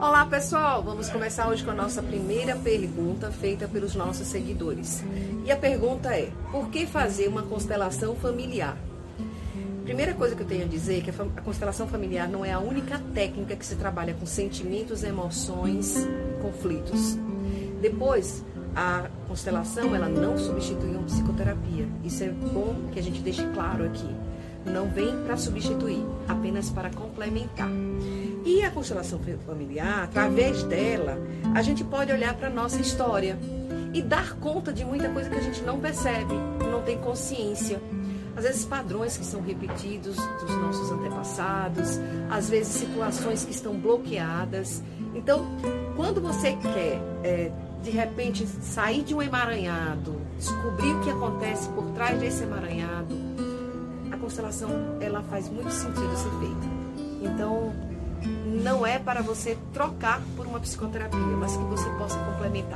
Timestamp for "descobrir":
50.38-50.92